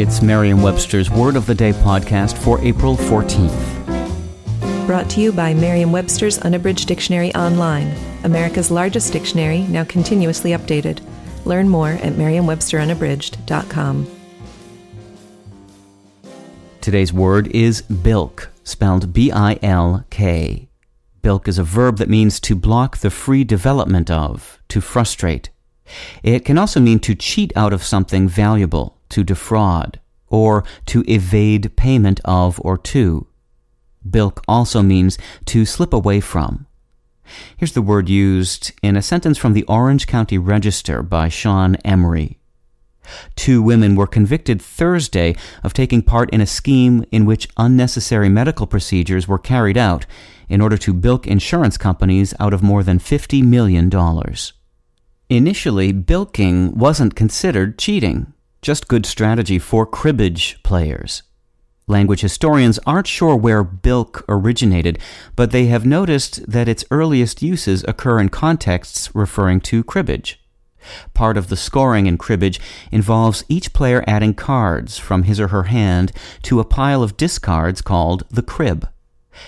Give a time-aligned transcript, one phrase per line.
[0.00, 4.86] It's Merriam Webster's Word of the Day podcast for April 14th.
[4.86, 11.00] Brought to you by Merriam Webster's Unabridged Dictionary Online, America's largest dictionary, now continuously updated.
[11.44, 14.10] Learn more at merriam-websterunabridged.com.
[16.80, 20.70] Today's word is bilk, spelled B I L K.
[21.20, 25.50] Bilk is a verb that means to block the free development of, to frustrate.
[26.22, 31.76] It can also mean to cheat out of something valuable, to defraud, or to evade
[31.76, 33.26] payment of or to.
[34.08, 36.66] Bilk also means to slip away from.
[37.56, 42.38] Here's the word used in a sentence from the Orange County Register by Sean Emery.
[43.34, 48.66] Two women were convicted Thursday of taking part in a scheme in which unnecessary medical
[48.66, 50.06] procedures were carried out
[50.48, 53.90] in order to bilk insurance companies out of more than $50 million.
[55.28, 61.22] Initially, bilking wasn't considered cheating, just good strategy for cribbage players.
[61.86, 64.98] Language historians aren't sure where bilk originated,
[65.34, 70.40] but they have noticed that its earliest uses occur in contexts referring to cribbage.
[71.14, 75.64] Part of the scoring in cribbage involves each player adding cards from his or her
[75.64, 78.88] hand to a pile of discards called the crib.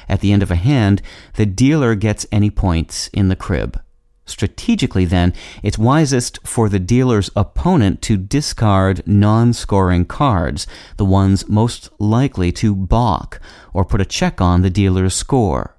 [0.09, 1.03] At the end of a hand,
[1.35, 3.82] the dealer gets any points in the crib.
[4.25, 11.49] Strategically, then, it's wisest for the dealer's opponent to discard non scoring cards, the ones
[11.49, 13.41] most likely to balk
[13.73, 15.77] or put a check on the dealer's score.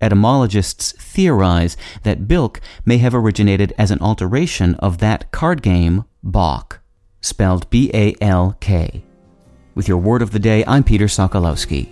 [0.00, 6.80] Etymologists theorize that bilk may have originated as an alteration of that card game, balk,
[7.20, 9.04] spelled B A L K.
[9.74, 11.88] With your word of the day, I'm Peter Sokolowski.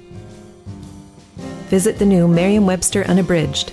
[1.68, 3.72] Visit the new Merriam Webster Unabridged